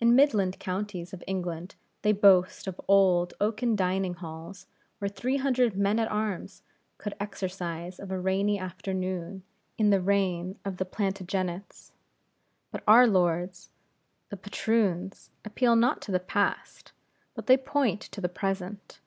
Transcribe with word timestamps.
In 0.00 0.16
midland 0.16 0.58
counties 0.58 1.12
of 1.12 1.22
England 1.26 1.74
they 2.00 2.12
boast 2.12 2.66
of 2.66 2.80
old 2.88 3.34
oaken 3.42 3.76
dining 3.76 4.14
halls 4.14 4.64
where 4.96 5.08
three 5.10 5.36
hundred 5.36 5.76
men 5.76 5.98
at 5.98 6.10
arms 6.10 6.62
could 6.96 7.12
exercise 7.20 7.98
of 8.00 8.10
a 8.10 8.18
rainy 8.18 8.58
afternoon, 8.58 9.42
in 9.76 9.90
the 9.90 10.00
reign 10.00 10.58
of 10.64 10.78
the 10.78 10.86
Plantagenets. 10.86 11.92
But 12.70 12.84
our 12.88 13.06
lords, 13.06 13.68
the 14.30 14.38
Patroons, 14.38 15.28
appeal 15.44 15.76
not 15.76 16.00
to 16.00 16.10
the 16.10 16.20
past, 16.20 16.92
but 17.34 17.46
they 17.46 17.58
point 17.58 18.00
to 18.00 18.22
the 18.22 18.30
present. 18.30 19.00